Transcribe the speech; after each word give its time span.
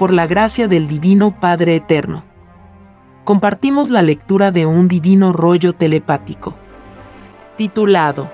por 0.00 0.14
la 0.14 0.26
gracia 0.26 0.66
del 0.66 0.88
Divino 0.88 1.38
Padre 1.40 1.76
Eterno. 1.76 2.24
Compartimos 3.24 3.90
la 3.90 4.00
lectura 4.00 4.50
de 4.50 4.64
un 4.64 4.88
divino 4.88 5.30
rollo 5.34 5.74
telepático. 5.74 6.56
Titulado 7.58 8.30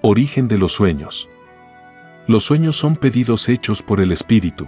Origen 0.00 0.48
de 0.48 0.58
los 0.58 0.72
sueños. 0.72 1.28
Los 2.26 2.42
sueños 2.42 2.74
son 2.74 2.96
pedidos 2.96 3.48
hechos 3.48 3.80
por 3.80 4.00
el 4.00 4.10
Espíritu. 4.10 4.66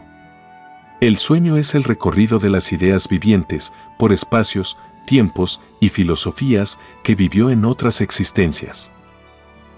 El 1.00 1.18
sueño 1.18 1.56
es 1.56 1.74
el 1.74 1.82
recorrido 1.82 2.38
de 2.38 2.50
las 2.50 2.72
ideas 2.72 3.08
vivientes 3.08 3.72
por 3.98 4.12
espacios, 4.12 4.78
tiempos 5.04 5.60
y 5.80 5.88
filosofías 5.88 6.78
que 7.02 7.16
vivió 7.16 7.50
en 7.50 7.64
otras 7.64 8.00
existencias. 8.00 8.93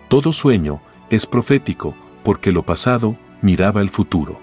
Todo 0.09 0.33
sueño 0.33 0.81
es 1.11 1.27
profético 1.27 1.95
porque 2.23 2.53
lo 2.53 2.63
pasado 2.65 3.17
miraba 3.43 3.81
el 3.81 3.89
futuro. 3.89 4.39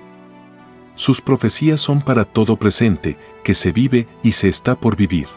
Sus 0.95 1.22
profecías 1.22 1.80
son 1.80 2.02
para 2.02 2.26
todo 2.26 2.58
presente 2.58 3.17
que 3.44 3.53
se 3.53 3.72
vive 3.72 4.08
y 4.22 4.34
se 4.34 4.49
está 4.49 4.76
por 4.76 4.95
vivir. 4.95 5.27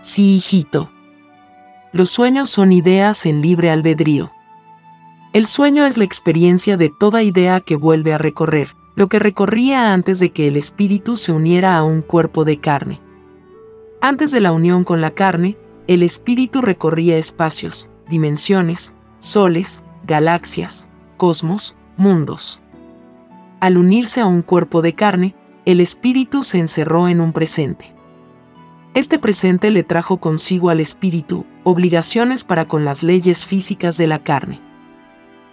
Sí, 0.00 0.36
hijito. 0.36 0.90
Los 1.92 2.10
sueños 2.10 2.50
son 2.50 2.72
ideas 2.72 3.24
en 3.24 3.40
libre 3.40 3.70
albedrío. 3.70 4.32
El 5.32 5.46
sueño 5.46 5.86
es 5.86 5.96
la 5.96 6.04
experiencia 6.04 6.76
de 6.76 6.90
toda 6.90 7.22
idea 7.22 7.60
que 7.60 7.76
vuelve 7.76 8.12
a 8.12 8.18
recorrer, 8.18 8.76
lo 8.94 9.08
que 9.08 9.18
recorría 9.18 9.92
antes 9.92 10.18
de 10.18 10.30
que 10.30 10.48
el 10.48 10.56
espíritu 10.56 11.16
se 11.16 11.32
uniera 11.32 11.76
a 11.76 11.84
un 11.84 12.02
cuerpo 12.02 12.44
de 12.44 12.58
carne. 12.58 13.00
Antes 14.00 14.30
de 14.30 14.40
la 14.40 14.52
unión 14.52 14.84
con 14.84 15.00
la 15.00 15.10
carne, 15.12 15.56
el 15.86 16.02
espíritu 16.02 16.62
recorría 16.62 17.16
espacios, 17.16 17.88
dimensiones, 18.08 18.94
soles, 19.18 19.82
galaxias, 20.04 20.88
cosmos, 21.16 21.76
mundos. 21.96 22.60
Al 23.60 23.78
unirse 23.78 24.20
a 24.20 24.26
un 24.26 24.42
cuerpo 24.42 24.82
de 24.82 24.94
carne, 24.94 25.34
el 25.64 25.80
espíritu 25.80 26.42
se 26.42 26.58
encerró 26.58 27.08
en 27.08 27.20
un 27.20 27.32
presente. 27.32 27.94
Este 28.94 29.18
presente 29.18 29.70
le 29.70 29.82
trajo 29.82 30.18
consigo 30.18 30.70
al 30.70 30.80
espíritu 30.80 31.44
obligaciones 31.64 32.44
para 32.44 32.66
con 32.66 32.84
las 32.84 33.02
leyes 33.02 33.46
físicas 33.46 33.96
de 33.96 34.06
la 34.06 34.20
carne. 34.20 34.60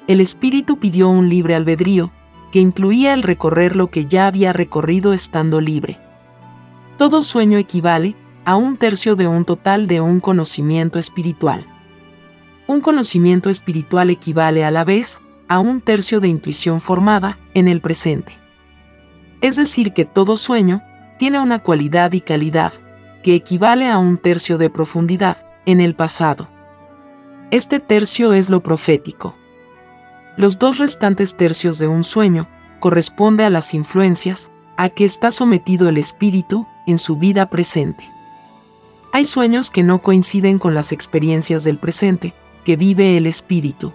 El 0.08 0.22
espíritu 0.22 0.80
pidió 0.80 1.09
un 1.09 1.30
libre 1.30 1.56
albedrío, 1.56 2.12
que 2.52 2.59
incluía 2.59 3.14
el 3.14 3.23
recorrer 3.23 3.75
lo 3.75 3.88
que 3.90 4.06
ya 4.06 4.28
había 4.28 4.53
recorrido 4.53 5.14
estando 5.14 5.59
libre. 5.59 5.97
Todo 6.97 7.23
sueño 7.23 7.58
equivale, 7.58 8.16
a 8.46 8.56
un 8.56 8.78
tercio 8.78 9.16
de 9.16 9.28
un 9.28 9.46
total 9.46 9.88
de 9.88 10.02
un 10.02 10.20
conocimiento 10.20 11.00
espiritual. 11.00 11.66
Un 12.68 12.82
conocimiento 12.82 13.50
espiritual 13.50 14.10
equivale 14.10 14.64
a 14.66 14.72
la 14.72 14.84
vez 14.84 15.22
a 15.48 15.60
un 15.60 15.82
tercio 15.82 16.20
de 16.20 16.28
intuición 16.28 16.82
formada 16.82 17.38
en 17.54 17.68
el 17.68 17.82
presente. 17.82 18.38
Es 19.42 19.56
decir, 19.56 19.94
que 19.94 20.06
todo 20.06 20.38
sueño 20.38 20.82
tiene 21.20 21.40
una 21.40 21.60
cualidad 21.60 22.14
y 22.14 22.22
calidad 22.22 22.74
que 23.24 23.36
equivale 23.36 23.90
a 23.90 23.98
un 23.98 24.18
tercio 24.18 24.58
de 24.58 24.70
profundidad 24.70 25.38
en 25.66 25.82
el 25.82 25.96
pasado. 25.96 26.50
Este 27.52 27.80
tercio 27.80 28.34
es 28.34 28.50
lo 28.50 28.62
profético. 28.62 29.36
Los 30.38 30.60
dos 30.60 30.80
restantes 30.80 31.38
tercios 31.38 31.78
de 31.78 31.88
un 31.88 32.04
sueño 32.04 32.48
corresponde 32.80 33.46
a 33.46 33.50
las 33.50 33.74
influencias 33.74 34.52
a 34.78 34.90
que 34.90 35.06
está 35.06 35.32
sometido 35.32 35.88
el 35.88 35.98
espíritu 35.98 36.66
en 36.88 37.00
su 37.00 37.18
vida 37.18 37.50
presente. 37.50 38.12
Hay 39.16 39.25
sueños 39.25 39.69
que 39.69 39.83
no 39.83 40.02
coinciden 40.02 40.58
con 40.58 40.73
las 40.73 40.92
experiencias 40.92 41.64
del 41.64 41.78
presente, 41.78 42.33
que 42.66 42.78
vive 42.78 43.16
el 43.16 43.28
espíritu. 43.28 43.94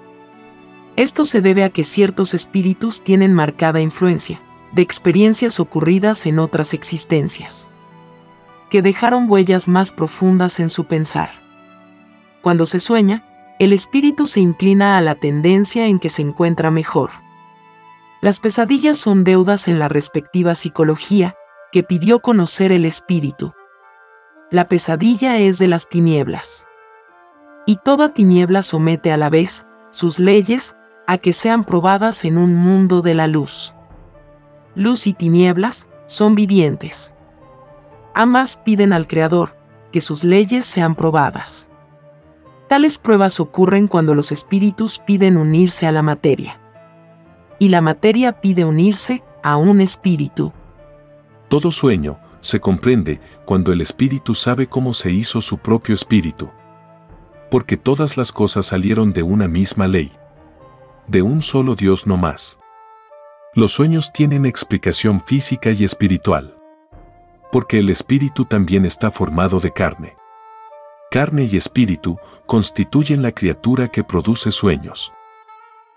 Esto 0.95 1.25
se 1.25 1.41
debe 1.41 1.65
a 1.65 1.71
que 1.71 1.83
ciertos 1.83 2.35
espíritus 2.35 3.03
tienen 3.03 3.35
marcada 3.35 3.81
influencia 3.81 4.41
de 4.71 4.83
experiencias 4.83 5.59
ocurridas 5.59 6.25
en 6.27 6.39
otras 6.39 6.73
existencias, 6.73 7.69
que 8.71 8.81
dejaron 8.81 9.29
huellas 9.29 9.67
más 9.67 9.91
profundas 9.91 10.61
en 10.61 10.71
su 10.71 10.85
pensar. 10.85 11.31
Cuando 12.41 12.65
se 12.65 12.79
sueña, 12.79 13.25
el 13.59 13.73
espíritu 13.73 14.29
se 14.29 14.39
inclina 14.39 14.99
a 14.99 15.01
la 15.01 15.17
tendencia 15.17 15.87
en 15.89 15.99
que 15.99 16.11
se 16.11 16.23
encuentra 16.23 16.71
mejor. 16.71 17.11
Las 18.21 18.39
pesadillas 18.39 18.99
son 18.99 19.25
deudas 19.25 19.67
en 19.67 19.81
la 19.81 19.89
respectiva 19.89 20.55
psicología 20.55 21.35
que 21.73 21.83
pidió 21.83 22.21
conocer 22.21 22.71
el 22.71 22.85
espíritu, 22.85 23.53
la 24.51 24.67
pesadilla 24.69 25.39
es 25.39 25.59
de 25.59 25.69
las 25.69 25.89
tinieblas. 25.89 26.67
Y 27.67 27.77
toda 27.77 28.15
tiniebla 28.15 28.63
somete 28.63 29.13
a 29.13 29.19
la 29.19 29.29
vez 29.29 29.67
sus 29.91 30.19
leyes 30.19 30.75
a 31.07 31.19
que 31.19 31.33
sean 31.33 31.65
probadas 31.65 32.25
en 32.25 32.39
un 32.39 32.55
mundo 32.55 33.03
de 33.03 33.15
la 33.15 33.27
luz. 33.27 33.75
Luz 34.75 35.07
y 35.07 35.13
tinieblas 35.13 35.89
son 36.07 36.35
vivientes. 36.35 37.13
Ambas 38.15 38.57
piden 38.57 38.93
al 38.93 39.07
Creador 39.07 39.55
que 39.93 40.01
sus 40.01 40.25
leyes 40.25 40.65
sean 40.65 40.95
probadas. 40.95 41.69
Tales 42.69 42.99
pruebas 42.99 43.41
ocurren 43.41 43.87
cuando 43.87 44.15
los 44.15 44.33
espíritus 44.33 44.99
piden 44.99 45.37
unirse 45.37 45.87
a 45.87 45.93
la 45.93 46.03
materia. 46.03 46.59
Y 47.59 47.69
la 47.69 47.81
materia 47.81 48.41
pide 48.41 48.65
unirse 48.65 49.23
a 49.43 49.57
un 49.57 49.81
espíritu. 49.81 50.53
Todo 51.49 51.71
sueño, 51.71 52.19
se 52.41 52.61
comprende 52.61 53.21
cuando 53.45 53.73
el 53.73 53.81
espíritu 53.81 54.35
sabe 54.35 54.67
cómo 54.67 54.93
se 54.93 55.11
hizo 55.11 55.41
su 55.41 55.59
propio 55.59 55.95
espíritu. 55.95 56.51
Porque 57.51 57.77
todas 57.77 58.17
las 58.17 58.33
cosas 58.33 58.67
salieron 58.67 59.13
de 59.13 59.23
una 59.23 59.49
misma 59.49 59.89
ley. 59.89 60.13
De 61.07 61.23
un 61.23 61.43
solo 61.43 61.75
Dios 61.75 62.07
no 62.07 62.17
más. 62.17 62.59
Los 63.55 63.73
sueños 63.73 64.13
tienen 64.13 64.45
explicación 64.47 65.23
física 65.23 65.71
y 65.71 65.85
espiritual. 65.85 66.57
Porque 67.51 67.79
el 67.79 67.89
espíritu 67.89 68.45
también 68.45 68.85
está 68.85 69.11
formado 69.11 69.59
de 69.59 69.73
carne. 69.73 70.17
Carne 71.11 71.49
y 71.51 71.57
espíritu 71.57 72.19
constituyen 72.47 73.23
la 73.23 73.33
criatura 73.33 73.89
que 73.89 74.05
produce 74.05 74.51
sueños. 74.51 75.13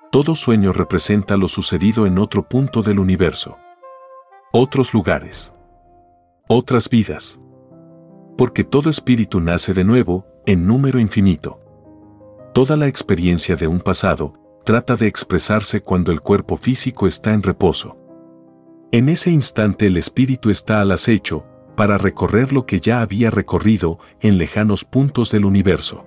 Todo 0.10 0.36
sueño 0.36 0.72
representa 0.72 1.36
lo 1.36 1.50
sucedido 1.50 2.06
en 2.06 2.18
otro 2.18 2.48
punto 2.48 2.82
del 2.82 3.00
universo. 3.00 3.58
Otros 4.54 4.94
lugares 4.94 5.54
otras 6.54 6.90
vidas. 6.90 7.40
Porque 8.38 8.66
todo 8.66 8.90
espíritu 8.90 9.40
nace 9.40 9.74
de 9.74 9.86
nuevo, 9.86 10.26
en 10.46 10.68
número 10.68 11.00
infinito. 11.00 11.62
Toda 12.54 12.76
la 12.76 12.88
experiencia 12.88 13.56
de 13.56 13.68
un 13.68 13.80
pasado 13.80 14.34
trata 14.66 14.98
de 14.98 15.08
expresarse 15.08 15.82
cuando 15.82 16.12
el 16.12 16.20
cuerpo 16.20 16.58
físico 16.58 17.08
está 17.08 17.34
en 17.34 17.42
reposo. 17.42 17.98
En 18.92 19.08
ese 19.08 19.32
instante 19.32 19.88
el 19.88 19.96
espíritu 19.96 20.50
está 20.50 20.82
al 20.82 20.92
acecho, 20.92 21.46
para 21.78 21.98
recorrer 21.98 22.52
lo 22.52 22.66
que 22.66 22.82
ya 22.82 23.02
había 23.02 23.32
recorrido 23.32 23.98
en 24.20 24.38
lejanos 24.38 24.84
puntos 24.84 25.32
del 25.32 25.46
universo. 25.46 26.06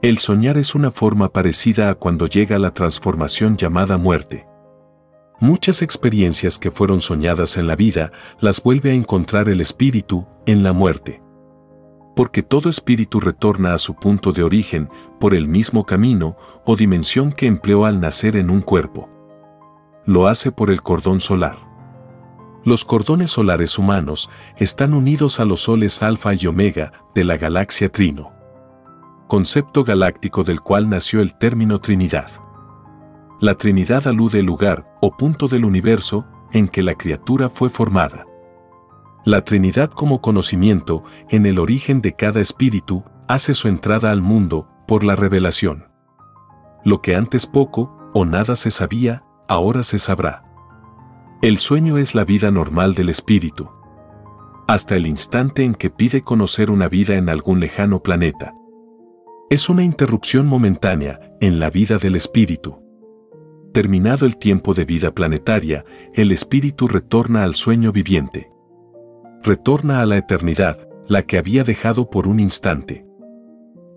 El 0.00 0.16
soñar 0.16 0.56
es 0.56 0.74
una 0.74 0.90
forma 0.90 1.30
parecida 1.30 1.90
a 1.90 1.94
cuando 1.94 2.26
llega 2.26 2.58
la 2.58 2.72
transformación 2.72 3.58
llamada 3.58 3.98
muerte. 3.98 4.46
Muchas 5.40 5.82
experiencias 5.82 6.58
que 6.58 6.70
fueron 6.70 7.00
soñadas 7.00 7.56
en 7.56 7.66
la 7.66 7.76
vida 7.76 8.12
las 8.40 8.62
vuelve 8.62 8.90
a 8.90 8.94
encontrar 8.94 9.48
el 9.48 9.60
espíritu 9.60 10.26
en 10.46 10.62
la 10.62 10.72
muerte. 10.72 11.22
Porque 12.14 12.42
todo 12.42 12.68
espíritu 12.68 13.20
retorna 13.20 13.74
a 13.74 13.78
su 13.78 13.94
punto 13.94 14.32
de 14.32 14.42
origen 14.42 14.88
por 15.18 15.34
el 15.34 15.48
mismo 15.48 15.84
camino 15.84 16.36
o 16.64 16.76
dimensión 16.76 17.32
que 17.32 17.46
empleó 17.46 17.86
al 17.86 18.00
nacer 18.00 18.36
en 18.36 18.50
un 18.50 18.60
cuerpo. 18.60 19.08
Lo 20.04 20.28
hace 20.28 20.52
por 20.52 20.70
el 20.70 20.82
cordón 20.82 21.20
solar. 21.20 21.56
Los 22.64 22.84
cordones 22.84 23.30
solares 23.32 23.78
humanos 23.78 24.30
están 24.56 24.94
unidos 24.94 25.40
a 25.40 25.44
los 25.44 25.62
soles 25.62 26.02
alfa 26.02 26.34
y 26.34 26.46
omega 26.46 26.92
de 27.14 27.24
la 27.24 27.36
galaxia 27.36 27.90
Trino. 27.90 28.32
Concepto 29.26 29.82
galáctico 29.82 30.44
del 30.44 30.60
cual 30.60 30.88
nació 30.88 31.20
el 31.22 31.34
término 31.34 31.80
Trinidad. 31.80 32.30
La 33.40 33.56
Trinidad 33.56 34.06
alude 34.06 34.40
el 34.40 34.46
lugar 34.46 34.96
o 35.00 35.16
punto 35.16 35.48
del 35.48 35.64
universo 35.64 36.26
en 36.52 36.68
que 36.68 36.82
la 36.82 36.94
criatura 36.94 37.48
fue 37.48 37.70
formada. 37.70 38.26
La 39.24 39.44
Trinidad 39.44 39.90
como 39.90 40.20
conocimiento 40.20 41.04
en 41.28 41.46
el 41.46 41.58
origen 41.58 42.02
de 42.02 42.12
cada 42.14 42.40
espíritu 42.40 43.04
hace 43.28 43.54
su 43.54 43.68
entrada 43.68 44.10
al 44.10 44.20
mundo 44.20 44.68
por 44.86 45.04
la 45.04 45.16
revelación. 45.16 45.88
Lo 46.84 47.00
que 47.00 47.14
antes 47.14 47.46
poco 47.46 47.96
o 48.14 48.24
nada 48.24 48.56
se 48.56 48.70
sabía, 48.70 49.24
ahora 49.48 49.84
se 49.84 49.98
sabrá. 49.98 50.44
El 51.40 51.58
sueño 51.58 51.98
es 51.98 52.14
la 52.14 52.24
vida 52.24 52.50
normal 52.50 52.94
del 52.94 53.08
espíritu. 53.08 53.68
Hasta 54.68 54.96
el 54.96 55.06
instante 55.06 55.64
en 55.64 55.74
que 55.74 55.90
pide 55.90 56.22
conocer 56.22 56.70
una 56.70 56.88
vida 56.88 57.16
en 57.16 57.28
algún 57.28 57.60
lejano 57.60 58.02
planeta. 58.02 58.54
Es 59.50 59.68
una 59.68 59.84
interrupción 59.84 60.46
momentánea 60.46 61.20
en 61.40 61.60
la 61.60 61.70
vida 61.70 61.98
del 61.98 62.16
espíritu. 62.16 62.82
Terminado 63.72 64.26
el 64.26 64.36
tiempo 64.36 64.74
de 64.74 64.84
vida 64.84 65.14
planetaria, 65.14 65.86
el 66.12 66.30
espíritu 66.30 66.88
retorna 66.88 67.42
al 67.42 67.54
sueño 67.54 67.90
viviente. 67.90 68.50
Retorna 69.42 70.02
a 70.02 70.06
la 70.06 70.18
eternidad, 70.18 70.86
la 71.08 71.22
que 71.22 71.38
había 71.38 71.64
dejado 71.64 72.10
por 72.10 72.28
un 72.28 72.38
instante. 72.38 73.06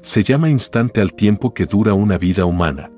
Se 0.01 0.23
llama 0.23 0.49
instante 0.49 1.01
al 1.01 1.13
tiempo 1.13 1.53
que 1.53 1.65
dura 1.65 1.93
una 1.93 2.17
vida 2.17 2.45
humana. 2.45 2.89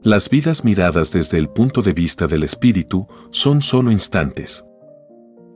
Las 0.00 0.30
vidas 0.30 0.64
miradas 0.64 1.12
desde 1.12 1.36
el 1.36 1.50
punto 1.50 1.82
de 1.82 1.92
vista 1.92 2.26
del 2.26 2.42
espíritu 2.42 3.06
son 3.30 3.60
solo 3.60 3.90
instantes. 3.90 4.64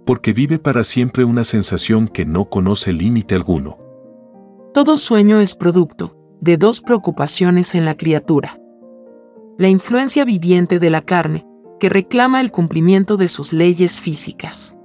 Porque 0.05 0.35
vive 0.35 0.59
para 0.59 0.85
siempre 0.85 1.25
una 1.25 1.45
sensación 1.45 2.09
que 2.09 2.27
no 2.27 2.51
conoce 2.51 2.93
límite 2.93 3.35
alguno. 3.35 3.79
Todo 4.75 4.99
sueño 4.99 5.41
es 5.41 5.55
producto 5.55 6.15
de 6.43 6.59
dos 6.59 6.83
preocupaciones 6.83 7.75
en 7.75 7.87
la 7.87 7.97
criatura. 7.97 8.61
La 9.59 9.69
influencia 9.69 10.27
viviente 10.27 10.79
de 10.79 10.91
la 10.91 11.01
carne, 11.01 11.47
que 11.81 11.89
reclama 11.89 12.43
el 12.43 12.51
cumplimiento 12.51 13.17
de 13.17 13.29
sus 13.29 13.55
leyes 13.55 14.03
físicas. 14.03 14.77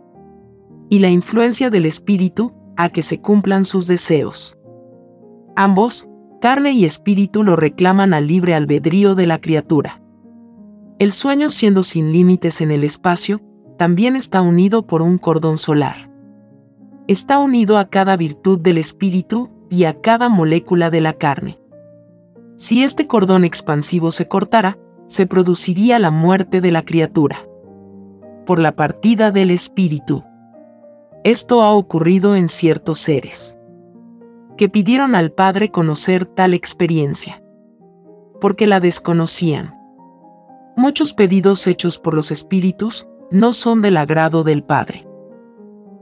Y 0.90 1.00
la 1.00 1.10
influencia 1.10 1.70
del 1.70 1.86
espíritu, 1.86 2.54
a 2.78 2.88
que 2.88 3.04
se 3.04 3.20
cumplan 3.20 3.66
sus 3.66 3.88
deseos. 3.88 4.58
Ambos, 5.58 6.08
carne 6.40 6.72
y 6.72 6.86
espíritu, 6.86 7.44
lo 7.44 7.58
reclaman 7.58 8.14
al 8.14 8.28
libre 8.28 8.56
albedrío 8.56 9.14
de 9.14 9.28
la 9.28 9.42
criatura. 9.42 10.02
El 11.00 11.12
sueño 11.12 11.50
siendo 11.50 11.84
sin 11.84 12.14
límites 12.14 12.62
en 12.62 12.72
el 12.72 12.86
espacio, 12.86 13.42
también 13.78 14.16
está 14.16 14.42
unido 14.42 14.88
por 14.88 15.02
un 15.02 15.18
cordón 15.18 15.58
solar. 15.58 16.10
Está 17.10 17.40
unido 17.40 17.78
a 17.78 17.90
cada 17.90 18.16
virtud 18.16 18.58
del 18.58 18.78
espíritu 18.78 19.50
y 19.70 19.84
a 19.84 20.00
cada 20.00 20.30
molécula 20.30 20.90
de 20.90 21.02
la 21.02 21.12
carne. 21.12 21.61
Si 22.62 22.84
este 22.84 23.08
cordón 23.08 23.44
expansivo 23.44 24.12
se 24.12 24.28
cortara, 24.28 24.78
se 25.08 25.26
produciría 25.26 25.98
la 25.98 26.12
muerte 26.12 26.62
de 26.62 26.70
la 26.70 26.86
criatura. 26.86 27.48
Por 28.46 28.60
la 28.60 28.76
partida 28.76 29.32
del 29.32 29.50
espíritu. 29.50 30.24
Esto 31.24 31.64
ha 31.64 31.74
ocurrido 31.74 32.36
en 32.36 32.50
ciertos 32.50 33.00
seres 33.00 33.58
que 34.58 34.70
pidieron 34.70 35.16
al 35.16 35.32
Padre 35.32 35.72
conocer 35.72 36.28
tal 36.28 36.54
experiencia, 36.54 37.42
porque 38.40 38.68
la 38.68 38.80
desconocían. 38.80 39.74
Muchos 40.78 41.14
pedidos 41.14 41.66
hechos 41.66 41.98
por 41.98 42.14
los 42.14 42.30
espíritus 42.30 43.08
no 43.32 43.54
son 43.54 43.82
del 43.82 43.98
agrado 43.98 44.44
del 44.44 44.64
Padre. 44.64 45.08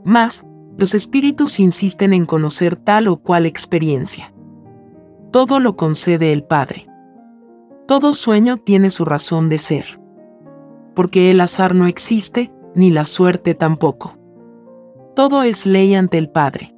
Mas, 0.04 0.44
los 0.76 0.92
espíritus 0.92 1.58
insisten 1.58 2.12
en 2.12 2.26
conocer 2.26 2.76
tal 2.76 3.08
o 3.08 3.16
cual 3.16 3.46
experiencia. 3.46 4.34
Todo 5.32 5.60
lo 5.60 5.76
concede 5.76 6.32
el 6.32 6.42
Padre. 6.42 6.88
Todo 7.86 8.14
sueño 8.14 8.56
tiene 8.56 8.90
su 8.90 9.04
razón 9.04 9.48
de 9.48 9.58
ser. 9.58 10.00
Porque 10.96 11.30
el 11.30 11.40
azar 11.40 11.72
no 11.72 11.86
existe, 11.86 12.52
ni 12.74 12.90
la 12.90 13.04
suerte 13.04 13.54
tampoco. 13.54 14.18
Todo 15.14 15.44
es 15.44 15.66
ley 15.66 15.94
ante 15.94 16.18
el 16.18 16.30
Padre. 16.30 16.74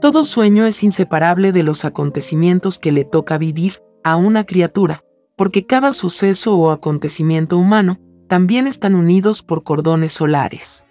Todo 0.00 0.24
sueño 0.24 0.64
es 0.64 0.82
inseparable 0.82 1.52
de 1.52 1.62
los 1.62 1.84
acontecimientos 1.84 2.78
que 2.78 2.92
le 2.92 3.04
toca 3.04 3.36
vivir 3.36 3.82
a 4.04 4.16
una 4.16 4.44
criatura, 4.44 5.04
porque 5.36 5.66
cada 5.66 5.92
suceso 5.92 6.56
o 6.56 6.70
acontecimiento 6.70 7.58
humano 7.58 8.00
también 8.26 8.68
están 8.68 8.94
unidos 8.94 9.42
por 9.42 9.64
cordones 9.64 10.12
solares. 10.12 10.86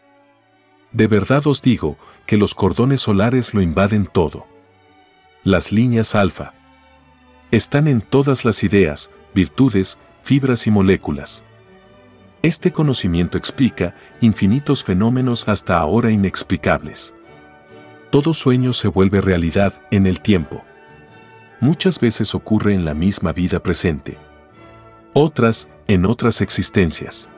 De 0.91 1.07
verdad 1.07 1.47
os 1.47 1.63
digo 1.63 1.97
que 2.27 2.37
los 2.37 2.53
cordones 2.53 3.01
solares 3.01 3.55
lo 3.55 3.63
invaden 3.63 4.05
todo. 4.05 4.45
Las 5.43 5.71
líneas 5.71 6.13
alfa 6.13 6.58
están 7.51 7.87
en 7.87 8.01
todas 8.01 8.45
las 8.45 8.63
ideas, 8.63 9.09
virtudes, 9.33 9.97
fibras 10.23 10.67
y 10.67 10.71
moléculas. 10.71 11.43
Este 12.41 12.71
conocimiento 12.71 13.37
explica 13.37 13.95
infinitos 14.21 14.83
fenómenos 14.83 15.47
hasta 15.47 15.77
ahora 15.77 16.11
inexplicables. 16.11 17.15
Todo 18.11 18.33
sueño 18.33 18.73
se 18.73 18.87
vuelve 18.87 19.21
realidad 19.21 19.81
en 19.91 20.07
el 20.07 20.21
tiempo. 20.21 20.63
Muchas 21.59 21.99
veces 21.99 22.33
ocurre 22.35 22.73
en 22.73 22.85
la 22.85 22.93
misma 22.93 23.33
vida 23.33 23.59
presente. 23.61 24.17
Otras, 25.13 25.69
en 25.87 26.05
otras 26.05 26.41
existencias. 26.41 27.29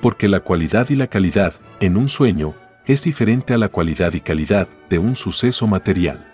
Porque 0.00 0.28
la 0.28 0.40
cualidad 0.40 0.90
y 0.90 0.96
la 0.96 1.06
calidad, 1.06 1.54
en 1.80 1.96
un 1.96 2.08
sueño, 2.08 2.54
es 2.86 3.02
diferente 3.02 3.54
a 3.54 3.58
la 3.58 3.68
cualidad 3.68 4.12
y 4.12 4.20
calidad 4.20 4.68
de 4.90 4.98
un 4.98 5.16
suceso 5.16 5.66
material. 5.66 6.33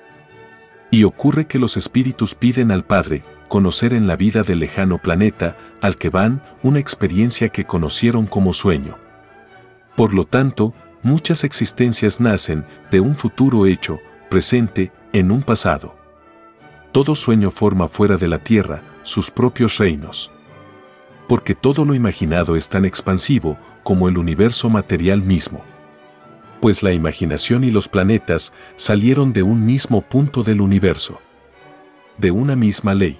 Y 0.90 1.04
ocurre 1.04 1.46
que 1.46 1.58
los 1.58 1.76
espíritus 1.76 2.34
piden 2.34 2.70
al 2.70 2.84
Padre, 2.84 3.22
conocer 3.48 3.94
en 3.94 4.06
la 4.06 4.16
vida 4.16 4.42
del 4.42 4.60
lejano 4.60 4.98
planeta 4.98 5.56
al 5.80 5.96
que 5.96 6.10
van 6.10 6.42
una 6.62 6.78
experiencia 6.78 7.48
que 7.48 7.64
conocieron 7.64 8.26
como 8.26 8.52
sueño. 8.52 8.96
Por 9.96 10.14
lo 10.14 10.24
tanto, 10.24 10.74
muchas 11.02 11.44
existencias 11.44 12.20
nacen 12.20 12.64
de 12.90 13.00
un 13.00 13.14
futuro 13.14 13.66
hecho, 13.66 13.98
presente, 14.28 14.92
en 15.12 15.30
un 15.30 15.42
pasado. 15.42 15.96
Todo 16.92 17.14
sueño 17.14 17.50
forma 17.50 17.88
fuera 17.88 18.16
de 18.16 18.28
la 18.28 18.38
Tierra 18.38 18.82
sus 19.02 19.30
propios 19.30 19.78
reinos. 19.78 20.30
Porque 21.28 21.54
todo 21.54 21.84
lo 21.84 21.94
imaginado 21.94 22.56
es 22.56 22.68
tan 22.68 22.84
expansivo 22.84 23.58
como 23.82 24.08
el 24.08 24.18
universo 24.18 24.68
material 24.68 25.22
mismo. 25.22 25.62
Pues 26.60 26.82
la 26.82 26.92
imaginación 26.92 27.64
y 27.64 27.70
los 27.70 27.88
planetas 27.88 28.52
salieron 28.76 29.32
de 29.32 29.42
un 29.42 29.64
mismo 29.64 30.02
punto 30.02 30.42
del 30.42 30.60
universo. 30.60 31.20
De 32.18 32.30
una 32.30 32.54
misma 32.56 32.94
ley 32.94 33.18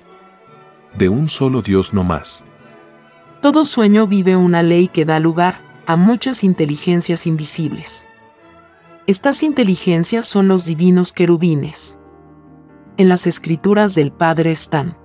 de 0.97 1.09
un 1.09 1.29
solo 1.29 1.63
Dios 1.63 1.95
no 1.95 2.05
más. 2.05 2.45
Todo 3.41 3.65
sueño 3.65 4.07
vive 4.07 4.37
una 4.37 4.63
ley 4.63 4.89
que 4.89 5.05
da 5.05 5.21
lugar 5.21 5.61
a 5.87 5.97
muchas 5.97 6.45
inteligencias 6.45 7.27
invisibles. 7.27 8.07
Estas 9.07 9.43
inteligencias 9.43 10.27
son 10.27 10.47
los 10.47 10.67
divinos 10.67 11.13
querubines. 11.13 11.99
En 12.97 13.09
las 13.09 13.27
escrituras 13.27 13.95
del 13.95 14.13
Padre 14.13 14.53
están. 14.53 14.97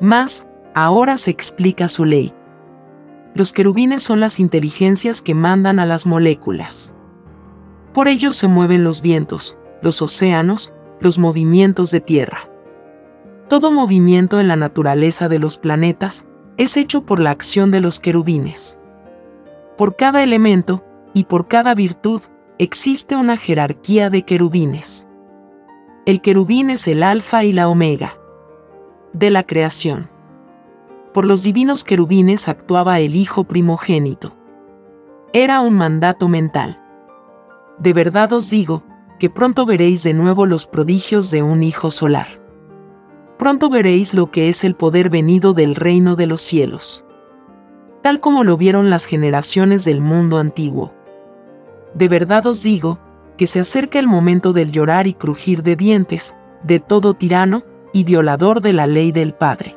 Más, 0.00 0.46
ahora 0.74 1.16
se 1.16 1.30
explica 1.30 1.88
su 1.88 2.04
ley. 2.04 2.32
Los 3.34 3.52
querubines 3.52 4.02
son 4.02 4.20
las 4.20 4.40
inteligencias 4.40 5.20
que 5.20 5.34
mandan 5.34 5.78
a 5.78 5.86
las 5.86 6.06
moléculas. 6.06 6.94
Por 7.94 8.08
ellos 8.08 8.36
se 8.36 8.48
mueven 8.48 8.84
los 8.84 9.02
vientos, 9.02 9.58
los 9.82 10.00
océanos, 10.00 10.72
los 11.00 11.18
movimientos 11.18 11.90
de 11.90 12.00
tierra. 12.00 12.48
Todo 13.48 13.70
movimiento 13.70 14.40
en 14.40 14.48
la 14.48 14.56
naturaleza 14.56 15.28
de 15.28 15.38
los 15.38 15.58
planetas 15.58 16.26
es 16.56 16.76
hecho 16.76 17.04
por 17.04 17.20
la 17.20 17.30
acción 17.30 17.70
de 17.70 17.80
los 17.80 18.00
querubines. 18.00 18.78
Por 19.76 19.96
cada 19.96 20.22
elemento 20.22 20.84
y 21.12 21.24
por 21.24 21.48
cada 21.48 21.74
virtud 21.74 22.22
existe 22.58 23.16
una 23.16 23.36
jerarquía 23.36 24.10
de 24.10 24.22
querubines. 24.22 25.06
El 26.06 26.20
querubín 26.20 26.70
es 26.70 26.88
el 26.88 27.02
alfa 27.02 27.44
y 27.44 27.52
la 27.52 27.68
omega 27.68 28.16
de 29.12 29.30
la 29.30 29.42
creación. 29.42 30.08
Por 31.12 31.26
los 31.26 31.42
divinos 31.42 31.84
querubines 31.84 32.48
actuaba 32.48 32.98
el 33.00 33.14
Hijo 33.14 33.44
primogénito. 33.44 34.34
Era 35.32 35.60
un 35.60 35.74
mandato 35.74 36.28
mental. 36.28 36.81
De 37.78 37.92
verdad 37.92 38.32
os 38.32 38.50
digo, 38.50 38.84
que 39.18 39.30
pronto 39.30 39.66
veréis 39.66 40.02
de 40.02 40.14
nuevo 40.14 40.46
los 40.46 40.66
prodigios 40.66 41.30
de 41.30 41.42
un 41.42 41.62
Hijo 41.62 41.90
solar 41.90 42.42
pronto 43.42 43.70
veréis 43.70 44.14
lo 44.14 44.30
que 44.30 44.48
es 44.48 44.62
el 44.62 44.76
poder 44.76 45.10
venido 45.10 45.52
del 45.52 45.74
reino 45.74 46.14
de 46.14 46.28
los 46.28 46.40
cielos. 46.40 47.04
Tal 48.00 48.20
como 48.20 48.44
lo 48.44 48.56
vieron 48.56 48.88
las 48.88 49.04
generaciones 49.04 49.84
del 49.84 50.00
mundo 50.00 50.38
antiguo. 50.38 50.94
De 51.92 52.06
verdad 52.06 52.46
os 52.46 52.62
digo, 52.62 53.00
que 53.36 53.48
se 53.48 53.58
acerca 53.58 53.98
el 53.98 54.06
momento 54.06 54.52
del 54.52 54.70
llorar 54.70 55.08
y 55.08 55.14
crujir 55.14 55.64
de 55.64 55.74
dientes, 55.74 56.36
de 56.62 56.78
todo 56.78 57.14
tirano 57.14 57.64
y 57.92 58.04
violador 58.04 58.60
de 58.60 58.74
la 58.74 58.86
ley 58.86 59.10
del 59.10 59.34
Padre. 59.34 59.76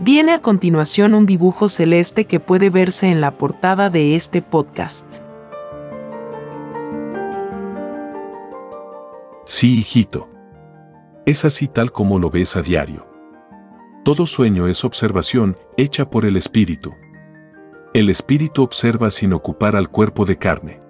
Viene 0.00 0.32
a 0.32 0.40
continuación 0.40 1.12
un 1.12 1.26
dibujo 1.26 1.68
celeste 1.68 2.26
que 2.26 2.38
puede 2.38 2.70
verse 2.70 3.10
en 3.10 3.20
la 3.20 3.32
portada 3.32 3.90
de 3.90 4.14
este 4.14 4.42
podcast. 4.42 5.18
Sí, 9.44 9.78
hijito. 9.78 10.28
Es 11.26 11.44
así 11.44 11.66
tal 11.66 11.90
como 11.90 12.20
lo 12.20 12.30
ves 12.30 12.54
a 12.54 12.62
diario. 12.62 13.08
Todo 14.04 14.24
sueño 14.24 14.68
es 14.68 14.84
observación 14.84 15.56
hecha 15.76 16.08
por 16.08 16.24
el 16.24 16.36
espíritu. 16.36 16.94
El 17.92 18.08
espíritu 18.08 18.62
observa 18.62 19.10
sin 19.10 19.32
ocupar 19.32 19.74
al 19.74 19.88
cuerpo 19.88 20.24
de 20.24 20.38
carne. 20.38 20.80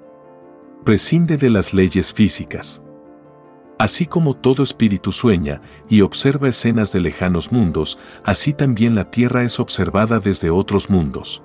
Prescinde 0.85 1.39
de 1.39 1.49
las 1.49 1.73
leyes 1.73 2.13
físicas. 2.13 2.83
Así 3.79 4.07
como 4.07 4.35
todo 4.35 4.65
espíritu 4.65 5.13
sueña 5.13 5.63
y 5.89 6.01
observa 6.01 6.49
escenas 6.49 6.93
de 6.93 6.99
lejanos 6.99 7.53
mundos, 7.53 7.97
así 8.25 8.53
también 8.53 8.97
la 8.97 9.11
tierra 9.11 9.45
es 9.45 9.61
observada 9.61 10.19
desde 10.19 10.51
otros 10.51 10.91
mundos. 10.91 11.45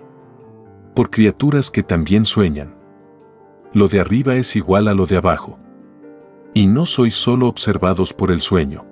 Por 0.95 1.11
criaturas 1.11 1.69
que 1.69 1.83
también 1.83 2.25
sueñan. 2.25 2.75
Lo 3.71 3.87
de 3.87 3.99
arriba 3.99 4.35
es 4.35 4.55
igual 4.55 4.87
a 4.87 4.95
lo 4.95 5.05
de 5.05 5.17
abajo. 5.17 5.59
Y 6.55 6.65
no 6.65 6.87
sois 6.87 7.13
solo 7.13 7.47
observados 7.47 8.13
por 8.13 8.31
el 8.31 8.41
sueño. 8.41 8.85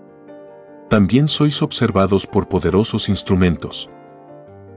También 0.87 1.27
sois 1.27 1.61
observados 1.63 2.27
por 2.27 2.47
poderosos 2.47 3.09
instrumentos. 3.09 3.89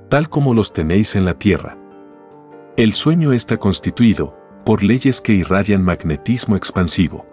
Tal 0.09 0.29
como 0.31 0.55
los 0.55 0.73
tenéis 0.73 1.17
en 1.17 1.25
la 1.25 1.35
Tierra. 1.35 1.79
El 2.77 2.95
sueño 2.95 3.33
está 3.33 3.59
constituido 3.59 4.37
por 4.65 4.83
leyes 4.83 5.21
que 5.21 5.33
irradian 5.33 5.83
magnetismo 5.83 6.57
expansivo. 6.57 7.27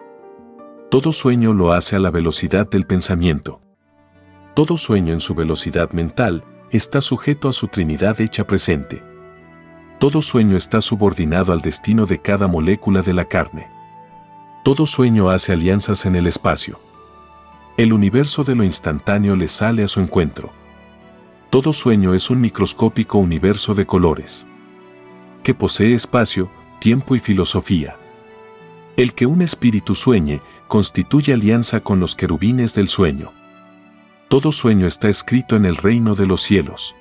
Todo 0.92 1.10
sueño 1.10 1.54
lo 1.54 1.72
hace 1.72 1.96
a 1.96 1.98
la 1.98 2.10
velocidad 2.10 2.68
del 2.68 2.84
pensamiento. 2.84 3.62
Todo 4.54 4.76
sueño 4.76 5.14
en 5.14 5.20
su 5.20 5.34
velocidad 5.34 5.90
mental 5.92 6.44
está 6.70 7.00
sujeto 7.00 7.48
a 7.48 7.54
su 7.54 7.68
Trinidad 7.68 8.20
hecha 8.20 8.46
presente. 8.46 9.02
Todo 9.98 10.20
sueño 10.20 10.54
está 10.54 10.82
subordinado 10.82 11.54
al 11.54 11.62
destino 11.62 12.04
de 12.04 12.20
cada 12.20 12.46
molécula 12.46 13.00
de 13.00 13.14
la 13.14 13.24
carne. 13.24 13.70
Todo 14.64 14.84
sueño 14.84 15.30
hace 15.30 15.54
alianzas 15.54 16.04
en 16.04 16.14
el 16.14 16.26
espacio. 16.26 16.78
El 17.78 17.94
universo 17.94 18.44
de 18.44 18.54
lo 18.54 18.62
instantáneo 18.62 19.34
le 19.34 19.48
sale 19.48 19.84
a 19.84 19.88
su 19.88 19.98
encuentro. 20.00 20.52
Todo 21.48 21.72
sueño 21.72 22.12
es 22.12 22.28
un 22.28 22.38
microscópico 22.38 23.16
universo 23.16 23.72
de 23.72 23.86
colores, 23.86 24.46
que 25.42 25.54
posee 25.54 25.94
espacio, 25.94 26.50
tiempo 26.80 27.16
y 27.16 27.18
filosofía. 27.18 27.96
El 28.96 29.14
que 29.14 29.26
un 29.26 29.42
espíritu 29.42 29.94
sueñe 29.94 30.42
constituye 30.68 31.32
alianza 31.32 31.80
con 31.80 32.00
los 32.00 32.14
querubines 32.14 32.74
del 32.74 32.88
sueño. 32.88 33.32
Todo 34.28 34.52
sueño 34.52 34.86
está 34.86 35.08
escrito 35.08 35.56
en 35.56 35.64
el 35.64 35.76
reino 35.76 36.14
de 36.14 36.26
los 36.26 36.42
cielos 36.42 36.94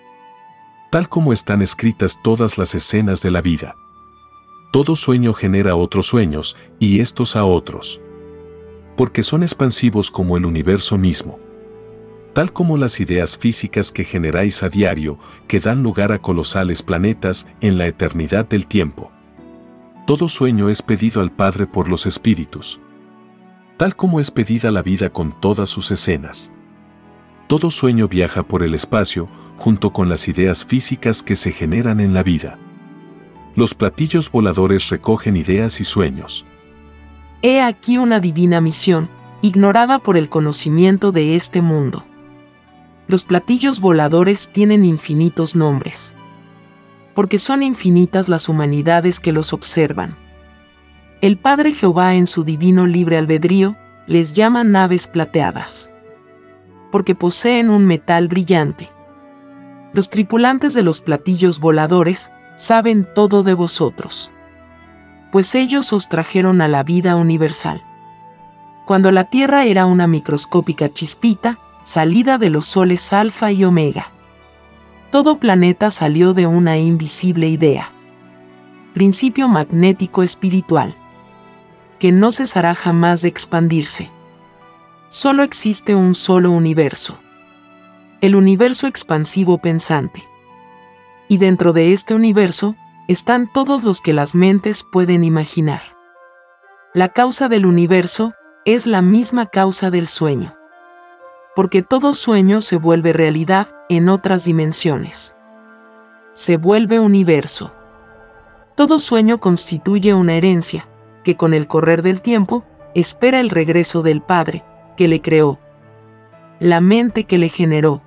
tal 0.92 1.08
como 1.08 1.32
están 1.32 1.62
escritas 1.62 2.20
todas 2.22 2.58
las 2.58 2.76
escenas 2.76 3.22
de 3.22 3.32
la 3.32 3.42
vida. 3.42 3.76
Todo 4.72 4.98
sueño 4.98 5.34
genera 5.34 5.76
otros 5.76 6.06
sueños 6.06 6.58
y 6.80 7.00
estos 7.00 7.38
a 7.38 7.46
otros. 7.46 8.02
Porque 8.98 9.24
son 9.24 9.42
expansivos 9.42 10.12
como 10.12 10.36
el 10.36 10.46
universo 10.46 10.98
mismo. 10.98 11.40
Tal 12.34 12.52
como 12.52 12.78
las 12.78 13.00
ideas 13.00 13.38
físicas 13.38 13.92
que 13.92 14.04
generáis 14.04 14.64
a 14.64 14.70
diario, 14.70 15.18
que 15.48 15.62
dan 15.62 15.82
lugar 15.82 16.12
a 16.12 16.20
colosales 16.20 16.84
planetas 16.84 17.48
en 17.62 17.78
la 17.78 17.88
eternidad 17.88 18.48
del 18.48 18.68
tiempo. 18.68 19.12
Todo 20.12 20.28
sueño 20.28 20.68
es 20.68 20.82
pedido 20.82 21.22
al 21.22 21.32
Padre 21.32 21.68
por 21.68 21.88
los 21.88 22.06
espíritus. 22.06 22.82
Tal 23.78 23.96
como 23.96 24.20
es 24.20 24.30
pedida 24.30 24.70
la 24.70 24.84
vida 24.84 25.10
con 25.10 25.32
todas 25.40 25.70
sus 25.70 25.90
escenas. 25.90 26.52
Todo 27.48 27.72
sueño 27.72 28.10
viaja 28.10 28.44
por 28.44 28.62
el 28.62 28.76
espacio, 28.76 29.30
junto 29.56 29.94
con 29.94 30.10
las 30.10 30.28
ideas 30.28 30.66
físicas 30.66 31.24
que 31.24 31.38
se 31.38 31.54
generan 31.54 32.02
en 32.02 32.14
la 32.14 32.24
vida. 32.24 32.60
Los 33.56 33.74
platillos 33.74 34.30
voladores 34.30 34.90
recogen 34.90 35.38
ideas 35.38 35.80
y 35.80 35.86
sueños. 35.86 36.46
He 37.42 37.62
aquí 37.62 37.98
una 37.98 38.20
divina 38.20 38.60
misión, 38.60 39.10
ignorada 39.42 40.00
por 40.00 40.18
el 40.18 40.28
conocimiento 40.28 41.14
de 41.14 41.38
este 41.38 41.62
mundo. 41.62 42.04
Los 43.08 43.24
platillos 43.24 43.80
voladores 43.80 44.50
tienen 44.52 44.84
infinitos 44.84 45.56
nombres. 45.56 46.14
Porque 47.14 47.38
son 47.38 47.64
infinitas 47.64 48.30
las 48.30 48.50
humanidades 48.50 49.20
que 49.20 49.32
los 49.32 49.54
observan. 49.54 50.18
El 51.22 51.38
Padre 51.38 51.74
Jehová 51.74 52.16
en 52.16 52.28
su 52.28 52.44
divino 52.44 52.88
libre 52.88 53.18
albedrío 53.18 53.76
les 54.08 54.34
llama 54.34 54.64
naves 54.64 55.08
plateadas. 55.08 55.92
Porque 56.92 57.16
poseen 57.16 57.70
un 57.70 57.86
metal 57.86 58.28
brillante 58.28 58.90
los 59.94 60.10
tripulantes 60.10 60.74
de 60.74 60.84
los 60.84 61.02
platillos 61.02 61.60
voladores 61.60 62.32
saben 62.56 63.06
todo 63.14 63.44
de 63.44 63.54
vosotros. 63.54 64.32
Pues 65.34 65.54
ellos 65.54 65.92
os 65.92 66.08
trajeron 66.08 66.62
a 66.62 66.70
la 66.70 66.84
vida 66.84 67.16
universal. 67.18 67.84
Cuando 68.86 69.12
la 69.12 69.26
Tierra 69.26 69.66
era 69.66 69.86
una 69.86 70.08
microscópica 70.08 70.92
chispita, 70.92 71.60
salida 71.84 72.38
de 72.38 72.50
los 72.50 72.66
soles 72.68 73.12
alfa 73.12 73.52
y 73.52 73.66
omega. 73.66 74.12
Todo 75.12 75.38
planeta 75.38 75.92
salió 75.92 76.34
de 76.34 76.48
una 76.48 76.78
invisible 76.78 77.48
idea. 77.48 77.92
Principio 78.94 79.48
magnético 79.48 80.24
espiritual. 80.24 80.96
Que 82.00 82.12
no 82.12 82.32
cesará 82.32 82.74
jamás 82.74 83.22
de 83.22 83.28
expandirse. 83.28 84.10
Solo 85.10 85.44
existe 85.44 85.94
un 85.94 86.16
solo 86.16 86.52
universo 86.52 87.20
el 88.22 88.36
universo 88.36 88.86
expansivo 88.86 89.58
pensante. 89.58 90.24
Y 91.28 91.40
dentro 91.40 91.74
de 91.74 91.92
este 91.92 92.14
universo 92.14 92.76
están 93.08 93.52
todos 93.52 93.84
los 93.84 94.00
que 94.00 94.14
las 94.14 94.36
mentes 94.36 94.84
pueden 94.84 95.24
imaginar. 95.24 95.82
La 96.94 97.10
causa 97.10 97.50
del 97.50 97.66
universo 97.66 98.34
es 98.64 98.86
la 98.86 99.02
misma 99.02 99.48
causa 99.48 99.90
del 99.90 100.08
sueño. 100.08 100.56
Porque 101.56 101.82
todo 101.82 102.14
sueño 102.14 102.62
se 102.62 102.78
vuelve 102.78 103.12
realidad 103.12 103.68
en 103.90 104.08
otras 104.08 104.46
dimensiones. 104.46 105.36
Se 106.34 106.56
vuelve 106.56 107.00
universo. 107.00 107.74
Todo 108.76 109.00
sueño 109.00 109.40
constituye 109.40 110.14
una 110.14 110.36
herencia, 110.36 110.88
que 111.24 111.36
con 111.36 111.54
el 111.54 111.68
correr 111.68 112.02
del 112.02 112.22
tiempo 112.22 112.64
espera 112.96 113.42
el 113.42 113.50
regreso 113.50 114.02
del 114.02 114.22
Padre, 114.22 114.64
que 114.96 115.10
le 115.10 115.22
creó. 115.22 115.60
La 116.60 116.80
mente 116.80 117.26
que 117.26 117.38
le 117.38 117.50
generó, 117.50 118.02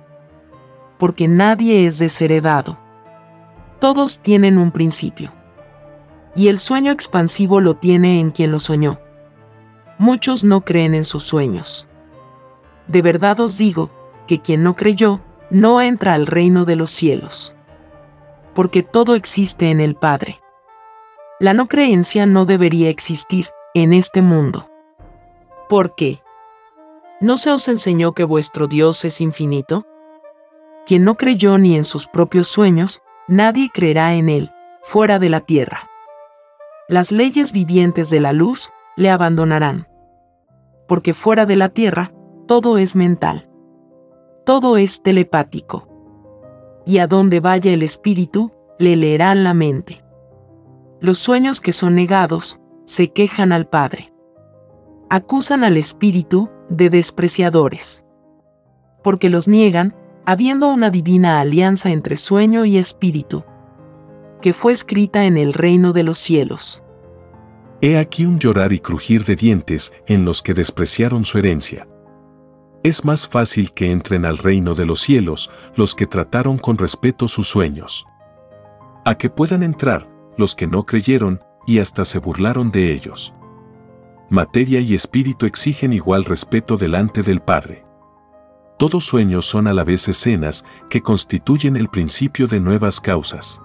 porque 0.97 1.27
nadie 1.27 1.85
es 1.85 1.99
desheredado. 1.99 2.79
Todos 3.79 4.19
tienen 4.19 4.57
un 4.57 4.71
principio. 4.71 5.31
Y 6.35 6.47
el 6.47 6.57
sueño 6.57 6.91
expansivo 6.91 7.61
lo 7.61 7.75
tiene 7.75 8.19
en 8.19 8.31
quien 8.31 8.51
lo 8.51 8.59
soñó. 8.59 8.99
Muchos 9.97 10.43
no 10.43 10.61
creen 10.61 10.95
en 10.95 11.05
sus 11.05 11.23
sueños. 11.23 11.87
De 12.87 13.01
verdad 13.01 13.39
os 13.39 13.57
digo, 13.57 13.89
que 14.27 14.41
quien 14.41 14.63
no 14.63 14.75
creyó, 14.75 15.21
no 15.49 15.81
entra 15.81 16.13
al 16.13 16.27
reino 16.27 16.65
de 16.65 16.75
los 16.75 16.91
cielos. 16.91 17.55
Porque 18.53 18.83
todo 18.83 19.15
existe 19.15 19.69
en 19.69 19.79
el 19.79 19.95
Padre. 19.95 20.39
La 21.39 21.53
no 21.53 21.67
creencia 21.67 22.25
no 22.25 22.45
debería 22.45 22.89
existir 22.89 23.49
en 23.73 23.93
este 23.93 24.21
mundo. 24.21 24.69
¿Por 25.67 25.95
qué? 25.95 26.21
¿No 27.19 27.37
se 27.37 27.51
os 27.51 27.67
enseñó 27.67 28.13
que 28.13 28.23
vuestro 28.23 28.67
Dios 28.67 29.03
es 29.03 29.19
infinito? 29.19 29.85
Quien 30.85 31.03
no 31.03 31.15
creyó 31.15 31.57
ni 31.57 31.75
en 31.75 31.83
sus 31.83 32.07
propios 32.07 32.47
sueños, 32.47 33.01
nadie 33.27 33.69
creerá 33.73 34.13
en 34.15 34.29
él, 34.29 34.51
fuera 34.81 35.19
de 35.19 35.29
la 35.29 35.41
tierra. 35.41 35.89
Las 36.87 37.11
leyes 37.11 37.51
vivientes 37.51 38.09
de 38.09 38.19
la 38.19 38.31
luz 38.31 38.71
le 38.95 39.09
abandonarán. 39.09 39.87
Porque 40.87 41.13
fuera 41.13 41.45
de 41.45 41.55
la 41.55 41.69
tierra, 41.69 42.11
todo 42.45 42.77
es 42.77 42.95
mental. 42.95 43.49
Todo 44.45 44.77
es 44.77 45.01
telepático. 45.01 45.87
Y 46.85 46.99
a 46.99 47.07
donde 47.07 47.39
vaya 47.39 47.73
el 47.73 47.81
espíritu, 47.81 48.51
le 48.77 48.95
leerán 48.95 49.43
la 49.43 49.53
mente. 49.53 50.03
Los 50.99 51.17
sueños 51.17 51.61
que 51.61 51.73
son 51.73 51.95
negados, 51.95 52.59
se 52.85 53.11
quejan 53.11 53.51
al 53.51 53.67
Padre. 53.67 54.13
Acusan 55.09 55.63
al 55.63 55.77
espíritu 55.77 56.49
de 56.69 56.89
despreciadores. 56.91 58.05
Porque 59.03 59.29
los 59.29 59.47
niegan, 59.47 59.95
habiendo 60.25 60.71
una 60.71 60.91
divina 60.91 61.39
alianza 61.39 61.89
entre 61.89 62.17
sueño 62.17 62.65
y 62.65 62.77
espíritu, 62.77 63.43
que 64.41 64.53
fue 64.53 64.73
escrita 64.73 65.25
en 65.25 65.37
el 65.37 65.53
reino 65.53 65.93
de 65.93 66.03
los 66.03 66.19
cielos. 66.19 66.83
He 67.81 67.97
aquí 67.97 68.25
un 68.25 68.39
llorar 68.39 68.73
y 68.73 68.79
crujir 68.79 69.25
de 69.25 69.35
dientes 69.35 69.93
en 70.05 70.25
los 70.25 70.41
que 70.41 70.53
despreciaron 70.53 71.25
su 71.25 71.39
herencia. 71.39 71.87
Es 72.85 73.03
más 73.03 73.27
fácil 73.27 73.71
que 73.71 73.91
entren 73.91 74.25
al 74.25 74.37
reino 74.37 74.75
de 74.75 74.85
los 74.85 74.99
cielos 74.99 75.49
los 75.75 75.95
que 75.95 76.05
trataron 76.05 76.59
con 76.59 76.77
respeto 76.77 77.27
sus 77.27 77.47
sueños. 77.47 78.05
A 79.03 79.15
que 79.15 79.31
puedan 79.31 79.63
entrar 79.63 80.07
los 80.37 80.53
que 80.53 80.67
no 80.67 80.83
creyeron 80.83 81.41
y 81.65 81.79
hasta 81.79 82.05
se 82.05 82.19
burlaron 82.19 82.69
de 82.69 82.91
ellos. 82.91 83.33
Materia 84.29 84.81
y 84.81 84.93
espíritu 84.93 85.47
exigen 85.47 85.93
igual 85.93 86.25
respeto 86.25 86.77
delante 86.77 87.23
del 87.23 87.41
Padre. 87.41 87.83
Todos 88.77 89.03
sueños 89.03 89.47
son 89.47 89.65
a 89.65 89.73
la 89.73 89.83
vez 89.83 90.07
escenas 90.07 90.63
que 90.87 91.01
constituyen 91.01 91.77
el 91.77 91.89
principio 91.89 92.45
de 92.45 92.59
nuevas 92.59 93.01
causas. 93.01 93.63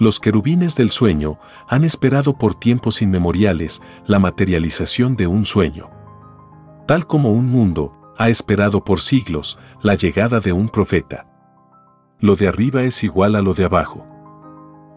Los 0.00 0.18
querubines 0.18 0.74
del 0.74 0.90
sueño 0.90 1.38
han 1.68 1.84
esperado 1.84 2.36
por 2.36 2.56
tiempos 2.56 3.02
inmemoriales 3.02 3.82
la 4.04 4.18
materialización 4.18 5.14
de 5.14 5.28
un 5.28 5.44
sueño. 5.44 5.90
Tal 6.88 7.06
como 7.06 7.30
un 7.30 7.48
mundo 7.52 7.96
ha 8.18 8.28
esperado 8.28 8.84
por 8.84 9.00
siglos 9.00 9.58
la 9.82 9.94
llegada 9.94 10.40
de 10.40 10.52
un 10.52 10.68
profeta. 10.68 11.26
Lo 12.18 12.36
de 12.36 12.48
arriba 12.48 12.82
es 12.82 13.04
igual 13.04 13.36
a 13.36 13.42
lo 13.42 13.54
de 13.54 13.64
abajo. 13.64 14.06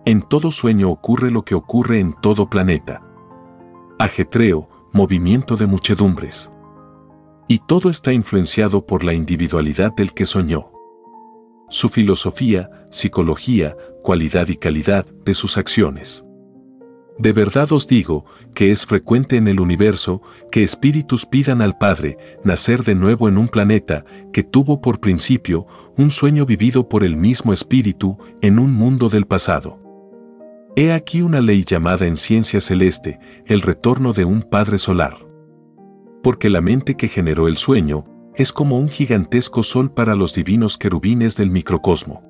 En 0.05 0.21
todo 0.21 0.51
sueño 0.51 0.89
ocurre 0.89 1.31
lo 1.31 1.43
que 1.43 1.55
ocurre 1.55 1.99
en 1.99 2.13
todo 2.13 2.49
planeta. 2.49 3.01
Ajetreo, 3.99 4.69
movimiento 4.93 5.55
de 5.55 5.67
muchedumbres. 5.67 6.51
Y 7.47 7.59
todo 7.59 7.89
está 7.89 8.13
influenciado 8.13 8.85
por 8.85 9.03
la 9.03 9.13
individualidad 9.13 9.93
del 9.93 10.13
que 10.13 10.25
soñó. 10.25 10.71
Su 11.69 11.89
filosofía, 11.89 12.69
psicología, 12.89 13.75
cualidad 14.03 14.47
y 14.47 14.55
calidad 14.55 15.05
de 15.05 15.33
sus 15.33 15.57
acciones. 15.57 16.25
De 17.19 17.33
verdad 17.33 17.69
os 17.73 17.85
digo 17.85 18.23
que 18.55 18.71
es 18.71 18.85
frecuente 18.85 19.35
en 19.35 19.49
el 19.49 19.59
universo 19.59 20.21
que 20.51 20.63
espíritus 20.63 21.25
pidan 21.25 21.61
al 21.61 21.77
Padre 21.77 22.17
nacer 22.45 22.85
de 22.85 22.95
nuevo 22.95 23.27
en 23.27 23.37
un 23.37 23.49
planeta 23.49 24.05
que 24.31 24.41
tuvo 24.41 24.79
por 24.79 25.01
principio 25.01 25.67
un 25.97 26.11
sueño 26.11 26.45
vivido 26.45 26.87
por 26.87 27.03
el 27.03 27.17
mismo 27.17 27.51
espíritu 27.51 28.17
en 28.41 28.57
un 28.57 28.73
mundo 28.73 29.09
del 29.09 29.25
pasado. 29.25 29.77
He 30.77 30.93
aquí 30.93 31.21
una 31.21 31.41
ley 31.41 31.65
llamada 31.65 32.05
en 32.05 32.15
ciencia 32.15 32.61
celeste, 32.61 33.19
el 33.45 33.59
retorno 33.59 34.13
de 34.13 34.23
un 34.23 34.41
Padre 34.41 34.77
solar. 34.77 35.17
Porque 36.23 36.49
la 36.49 36.61
mente 36.61 36.95
que 36.95 37.09
generó 37.09 37.49
el 37.49 37.57
sueño 37.57 38.05
es 38.33 38.53
como 38.53 38.79
un 38.79 38.87
gigantesco 38.87 39.61
sol 39.61 39.91
para 39.91 40.15
los 40.15 40.35
divinos 40.35 40.77
querubines 40.77 41.35
del 41.35 41.49
microcosmo. 41.49 42.23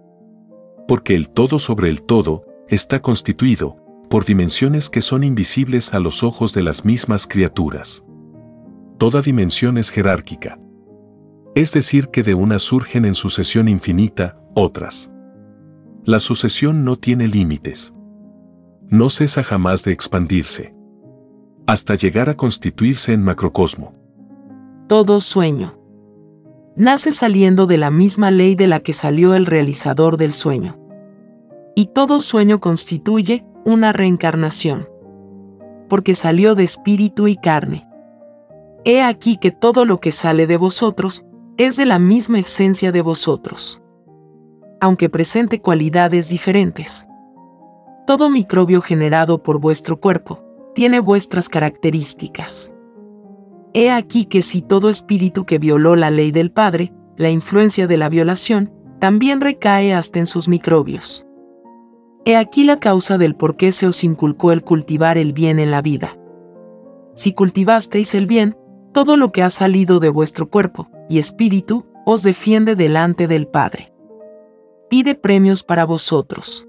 Porque 0.88 1.16
el 1.16 1.30
todo 1.30 1.60
sobre 1.60 1.90
el 1.90 2.02
todo 2.02 2.44
está 2.70 3.04
constituido 3.04 3.79
por 4.10 4.26
dimensiones 4.26 4.90
que 4.90 5.02
son 5.02 5.24
invisibles 5.24 5.94
a 5.94 6.00
los 6.00 6.24
ojos 6.24 6.54
de 6.54 6.64
las 6.64 6.84
mismas 6.84 7.28
criaturas. 7.28 8.04
Toda 8.98 9.22
dimensión 9.22 9.78
es 9.78 9.92
jerárquica. 9.92 10.60
Es 11.56 11.72
decir, 11.74 12.10
que 12.10 12.24
de 12.24 12.34
unas 12.34 12.64
surgen 12.64 13.06
en 13.06 13.16
sucesión 13.16 13.68
infinita 13.68 14.42
otras. 14.56 15.12
La 16.04 16.20
sucesión 16.20 16.84
no 16.84 16.98
tiene 16.98 17.28
límites. 17.28 17.94
No 18.88 19.10
cesa 19.10 19.44
jamás 19.44 19.84
de 19.84 19.92
expandirse. 19.92 20.74
Hasta 21.68 21.96
llegar 21.96 22.30
a 22.30 22.36
constituirse 22.36 23.14
en 23.14 23.24
macrocosmo. 23.24 23.94
Todo 24.88 25.22
sueño. 25.22 25.80
Nace 26.76 27.12
saliendo 27.12 27.68
de 27.68 27.78
la 27.78 27.92
misma 27.92 28.32
ley 28.32 28.56
de 28.56 28.68
la 28.68 28.80
que 28.80 28.94
salió 28.94 29.36
el 29.36 29.46
realizador 29.46 30.18
del 30.18 30.34
sueño. 30.34 30.80
Y 31.76 31.88
todo 31.88 32.22
sueño 32.22 32.60
constituye 32.60 33.46
una 33.66 33.92
reencarnación. 33.94 34.88
Porque 35.90 36.16
salió 36.16 36.56
de 36.56 36.64
espíritu 36.64 37.28
y 37.28 37.36
carne. 37.36 37.88
He 38.86 39.02
aquí 39.02 39.38
que 39.38 39.52
todo 39.52 39.86
lo 39.86 40.00
que 40.00 40.12
sale 40.12 40.48
de 40.48 40.58
vosotros 40.58 41.26
es 41.58 41.76
de 41.76 41.86
la 41.86 42.00
misma 42.00 42.40
esencia 42.40 42.92
de 42.92 43.02
vosotros. 43.02 43.82
Aunque 44.80 45.10
presente 45.10 45.62
cualidades 45.62 46.30
diferentes. 46.30 47.06
Todo 48.08 48.30
microbio 48.30 48.82
generado 48.82 49.44
por 49.44 49.60
vuestro 49.60 50.00
cuerpo 50.00 50.44
tiene 50.74 51.00
vuestras 51.00 51.50
características. 51.50 52.72
He 53.74 53.92
aquí 53.92 54.26
que 54.26 54.42
si 54.42 54.62
todo 54.62 54.90
espíritu 54.90 55.46
que 55.46 55.60
violó 55.60 55.96
la 55.96 56.10
ley 56.10 56.32
del 56.32 56.52
Padre, 56.52 56.94
la 57.18 57.30
influencia 57.30 57.86
de 57.86 57.98
la 57.98 58.10
violación, 58.10 58.74
también 59.00 59.42
recae 59.42 59.94
hasta 59.94 60.20
en 60.20 60.28
sus 60.28 60.48
microbios. 60.48 61.26
He 62.26 62.36
aquí 62.36 62.64
la 62.64 62.80
causa 62.80 63.18
del 63.18 63.36
por 63.36 63.56
qué 63.56 63.72
se 63.72 63.88
os 63.88 64.04
inculcó 64.04 64.52
el 64.52 64.64
cultivar 64.64 65.18
el 65.18 65.34
bien 65.34 65.60
en 65.60 65.72
la 65.72 65.82
vida. 65.82 66.18
Si 67.16 67.34
cultivasteis 67.34 68.14
el 68.14 68.28
bien, 68.28 68.58
todo 68.94 69.18
lo 69.18 69.32
que 69.32 69.44
ha 69.44 69.50
salido 69.50 70.00
de 70.00 70.10
vuestro 70.10 70.50
cuerpo 70.50 70.90
y 71.10 71.20
espíritu 71.20 71.86
os 72.06 72.24
defiende 72.24 72.76
delante 72.76 73.28
del 73.28 73.48
Padre. 73.48 73.94
Pide 74.90 75.16
premios 75.16 75.64
para 75.64 75.86
vosotros. 75.86 76.68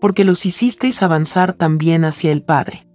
Porque 0.00 0.24
los 0.24 0.44
hicisteis 0.44 1.02
avanzar 1.02 1.54
también 1.54 2.04
hacia 2.04 2.30
el 2.30 2.42
Padre. 2.42 2.86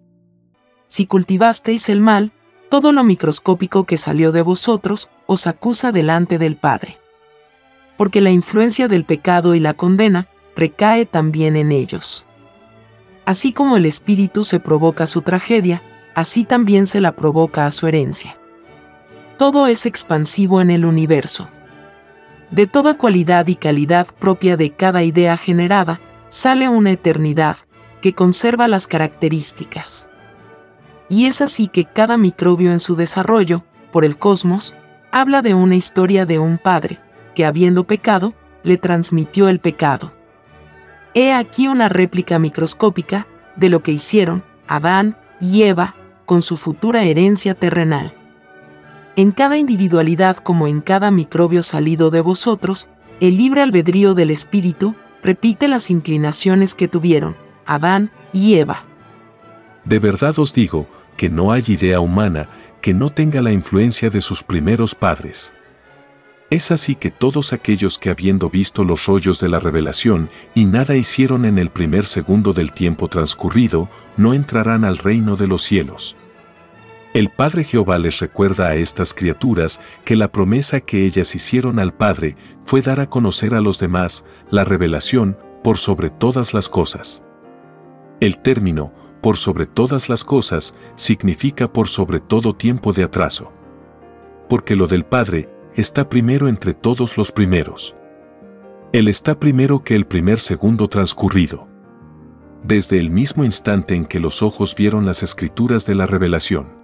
Si 0.88 1.08
cultivasteis 1.08 1.90
el 1.90 2.02
mal, 2.02 2.32
todo 2.70 2.92
lo 2.92 3.04
microscópico 3.04 3.86
que 3.86 3.98
salió 3.98 4.32
de 4.32 4.44
vosotros 4.44 5.10
os 5.26 5.48
acusa 5.48 5.92
delante 5.92 6.38
del 6.38 6.56
Padre. 6.56 7.00
Porque 7.98 8.22
la 8.22 8.30
influencia 8.30 8.88
del 8.88 9.06
pecado 9.06 9.56
y 9.56 9.60
la 9.60 9.74
condena 9.74 10.28
recae 10.60 11.06
también 11.06 11.56
en 11.56 11.72
ellos. 11.72 12.26
Así 13.26 13.54
como 13.54 13.78
el 13.78 13.86
espíritu 13.86 14.44
se 14.44 14.60
provoca 14.60 15.08
su 15.08 15.22
tragedia, 15.22 15.82
así 16.16 16.44
también 16.44 16.86
se 16.86 17.00
la 17.00 17.14
provoca 17.14 17.66
a 17.66 17.72
su 17.72 17.88
herencia. 17.88 18.38
Todo 19.38 19.68
es 19.68 19.86
expansivo 19.86 20.62
en 20.62 20.70
el 20.70 20.86
universo. 20.86 21.50
De 22.52 22.68
toda 22.68 22.98
cualidad 22.98 23.48
y 23.48 23.56
calidad 23.56 24.08
propia 24.20 24.58
de 24.58 24.72
cada 24.72 25.04
idea 25.04 25.38
generada, 25.38 26.02
sale 26.28 26.68
una 26.68 26.92
eternidad, 26.92 27.58
que 28.02 28.14
conserva 28.14 28.68
las 28.68 28.88
características. 28.88 30.10
Y 31.10 31.26
es 31.26 31.42
así 31.42 31.68
que 31.68 31.86
cada 31.86 32.18
microbio 32.18 32.72
en 32.72 32.80
su 32.80 32.96
desarrollo, 32.96 33.64
por 33.92 34.06
el 34.06 34.18
cosmos, 34.18 34.76
habla 35.12 35.42
de 35.42 35.54
una 35.54 35.76
historia 35.76 36.26
de 36.26 36.40
un 36.40 36.58
padre, 36.58 37.00
que 37.36 37.46
habiendo 37.46 37.86
pecado, 37.86 38.34
le 38.64 38.78
transmitió 38.78 39.50
el 39.50 39.60
pecado. 39.60 40.19
He 41.14 41.34
aquí 41.34 41.68
una 41.68 41.90
réplica 41.90 42.40
microscópica 42.40 43.28
de 43.56 43.70
lo 43.70 43.82
que 43.82 43.92
hicieron 43.92 44.44
Adán 44.68 45.18
y 45.42 45.64
Eva 45.64 45.96
con 46.26 46.42
su 46.42 46.58
futura 46.58 47.04
herencia 47.04 47.56
terrenal. 47.56 48.14
En 49.16 49.32
cada 49.32 49.58
individualidad 49.58 50.38
como 50.38 50.68
en 50.68 50.82
cada 50.82 51.12
microbio 51.12 51.64
salido 51.64 52.10
de 52.10 52.22
vosotros, 52.22 52.88
el 53.20 53.38
libre 53.38 53.62
albedrío 53.62 54.14
del 54.14 54.32
espíritu 54.32 54.96
repite 55.24 55.68
las 55.68 55.90
inclinaciones 55.90 56.76
que 56.76 56.88
tuvieron 56.88 57.36
Adán 57.66 58.12
y 58.32 58.56
Eva. 58.56 58.86
De 59.84 60.00
verdad 60.00 60.38
os 60.40 60.54
digo 60.54 60.88
que 61.18 61.30
no 61.30 61.52
hay 61.52 61.64
idea 61.68 62.00
humana 62.00 62.48
que 62.82 62.94
no 62.94 63.10
tenga 63.10 63.42
la 63.42 63.52
influencia 63.52 64.10
de 64.10 64.22
sus 64.22 64.44
primeros 64.44 64.96
padres. 64.96 65.54
Es 66.50 66.72
así 66.72 66.96
que 66.96 67.12
todos 67.12 67.54
aquellos 67.54 68.00
que 68.00 68.10
habiendo 68.10 68.50
visto 68.50 68.84
los 68.84 69.06
rollos 69.06 69.40
de 69.40 69.50
la 69.50 69.60
revelación 69.60 70.32
y 70.56 70.66
nada 70.66 70.96
hicieron 70.96 71.46
en 71.46 71.60
el 71.60 71.70
primer 71.70 72.06
segundo 72.06 72.54
del 72.54 72.74
tiempo 72.74 73.08
transcurrido, 73.08 73.88
no 74.18 74.34
entrarán 74.34 74.84
al 74.84 74.98
reino 74.98 75.36
de 75.36 75.46
los 75.46 75.62
cielos. 75.62 76.16
El 77.14 77.30
Padre 77.30 77.64
Jehová 77.64 78.00
les 78.00 78.20
recuerda 78.20 78.68
a 78.68 78.76
estas 78.76 79.14
criaturas 79.14 79.80
que 80.06 80.16
la 80.16 80.32
promesa 80.32 80.80
que 80.80 81.06
ellas 81.06 81.36
hicieron 81.36 81.78
al 81.78 81.94
Padre 81.94 82.36
fue 82.66 82.82
dar 82.82 83.00
a 83.00 83.10
conocer 83.10 83.54
a 83.54 83.62
los 83.62 83.80
demás 83.80 84.26
la 84.50 84.64
revelación 84.64 85.38
por 85.64 85.78
sobre 85.78 86.10
todas 86.10 86.56
las 86.56 86.68
cosas. 86.68 87.24
El 88.20 88.40
término, 88.40 88.92
por 89.22 89.38
sobre 89.38 89.68
todas 89.68 90.10
las 90.10 90.24
cosas, 90.24 90.74
significa 90.96 91.72
por 91.72 91.88
sobre 91.88 92.20
todo 92.20 92.56
tiempo 92.56 92.92
de 92.92 93.04
atraso. 93.04 93.52
Porque 94.48 94.76
lo 94.76 94.88
del 94.88 95.06
Padre 95.06 95.50
está 95.80 96.10
primero 96.10 96.50
entre 96.50 96.74
todos 96.74 97.18
los 97.18 97.32
primeros. 97.32 97.96
Él 98.92 99.08
está 99.08 99.40
primero 99.40 99.84
que 99.84 99.96
el 99.96 100.06
primer 100.06 100.40
segundo 100.40 100.90
transcurrido. 100.90 101.68
Desde 102.64 103.00
el 103.00 103.10
mismo 103.10 103.46
instante 103.46 103.96
en 103.96 104.06
que 104.06 104.20
los 104.20 104.44
ojos 104.44 104.76
vieron 104.76 105.06
las 105.06 105.24
escrituras 105.24 105.86
de 105.86 105.96
la 105.96 106.06
revelación. 106.06 106.78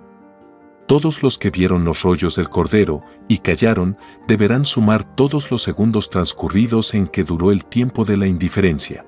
Todos 0.88 1.24
los 1.24 1.38
que 1.38 1.50
vieron 1.50 1.84
los 1.84 2.04
rollos 2.04 2.38
del 2.38 2.48
Cordero 2.48 3.02
y 3.28 3.40
callaron 3.40 3.98
deberán 4.28 4.64
sumar 4.64 5.04
todos 5.16 5.52
los 5.52 5.62
segundos 5.62 6.10
transcurridos 6.10 6.94
en 6.94 7.08
que 7.08 7.24
duró 7.24 7.52
el 7.52 7.66
tiempo 7.66 8.06
de 8.06 8.16
la 8.16 8.28
indiferencia. 8.28 9.06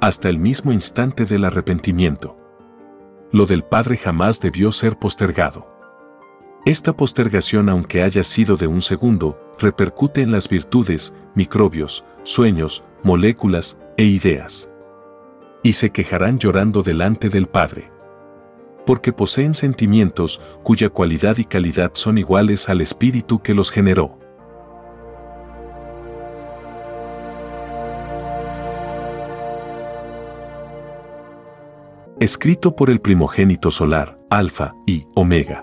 Hasta 0.00 0.28
el 0.28 0.38
mismo 0.38 0.72
instante 0.72 1.24
del 1.24 1.44
arrepentimiento. 1.44 2.36
Lo 3.32 3.46
del 3.46 3.64
Padre 3.64 3.96
jamás 3.96 4.38
debió 4.40 4.70
ser 4.70 4.98
postergado. 4.98 5.73
Esta 6.64 6.96
postergación, 6.96 7.68
aunque 7.68 8.02
haya 8.02 8.22
sido 8.22 8.56
de 8.56 8.66
un 8.66 8.80
segundo, 8.80 9.38
repercute 9.58 10.22
en 10.22 10.32
las 10.32 10.48
virtudes, 10.48 11.12
microbios, 11.34 12.06
sueños, 12.22 12.82
moléculas 13.02 13.76
e 13.98 14.04
ideas. 14.04 14.70
Y 15.62 15.74
se 15.74 15.90
quejarán 15.90 16.38
llorando 16.38 16.82
delante 16.82 17.28
del 17.28 17.48
Padre. 17.48 17.92
Porque 18.86 19.12
poseen 19.12 19.52
sentimientos 19.52 20.40
cuya 20.62 20.88
cualidad 20.88 21.36
y 21.36 21.44
calidad 21.44 21.90
son 21.92 22.16
iguales 22.16 22.70
al 22.70 22.80
espíritu 22.80 23.42
que 23.42 23.52
los 23.52 23.70
generó. 23.70 24.18
Escrito 32.20 32.74
por 32.74 32.88
el 32.88 33.02
primogénito 33.02 33.70
solar, 33.70 34.18
Alfa 34.30 34.72
y 34.86 35.06
Omega. 35.14 35.62